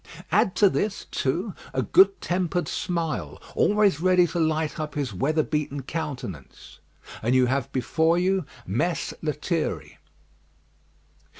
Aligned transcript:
Add 0.31 0.55
to 0.55 0.67
this, 0.67 1.05
too, 1.11 1.53
a 1.75 1.83
good 1.83 2.19
tempered 2.21 2.67
smile 2.67 3.39
always 3.55 4.01
ready 4.01 4.25
to 4.25 4.39
light 4.39 4.79
up 4.79 4.95
his 4.95 5.13
weather 5.13 5.43
beaten 5.43 5.83
countenance, 5.83 6.79
and 7.21 7.35
you 7.35 7.45
have 7.45 7.71
before 7.71 8.17
you 8.17 8.47
Mess 8.65 9.13
Lethierry. 9.21 9.99